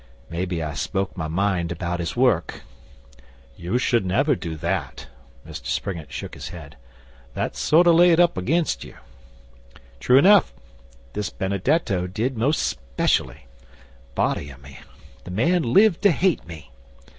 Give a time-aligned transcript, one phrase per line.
[0.31, 2.61] Maybe I spoke my mind about his work.'
[3.55, 5.05] 'You shouldn't never do that.'
[5.47, 6.75] Mr Springett shook his head.
[7.35, 8.95] 'That sort lay it up against you.'
[9.99, 10.55] 'True enough.
[11.13, 13.45] This Benedetto did most specially.
[14.15, 14.79] Body o' me,
[15.23, 16.71] the man lived to hate me!